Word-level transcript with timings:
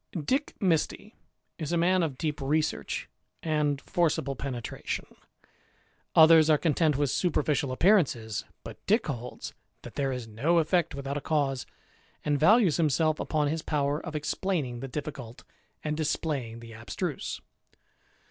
Dick 0.19 0.55
Misty 0.59 1.13
is 1.59 1.71
a 1.71 1.77
man 1.77 2.01
of 2.01 2.17
deep 2.17 2.41
research 2.41 3.07
and 3.43 3.79
forcible 3.79 4.35
penetration. 4.35 5.05
Others 6.15 6.49
are 6.49 6.57
content 6.57 6.97
with 6.97 7.11
superficial 7.11 7.71
appear 7.71 7.97
ances; 7.97 8.43
but 8.63 8.83
Dick 8.87 9.05
holds, 9.05 9.53
that 9.83 9.93
there 9.93 10.11
is 10.11 10.27
no 10.27 10.57
effect 10.57 10.95
without 10.95 11.17
a 11.17 11.21
cause, 11.21 11.67
and 12.25 12.39
values 12.39 12.77
himself 12.77 13.19
upon 13.19 13.47
his 13.47 13.61
power 13.61 14.03
of 14.03 14.15
explaining 14.15 14.79
the 14.79 14.87
326 14.87 15.13
THE 15.13 15.21
IDLER, 15.21 15.37
difficult 15.37 15.43
and 15.83 15.95
displaying 15.97 16.59
the 16.61 16.73
abstruse. 16.73 17.39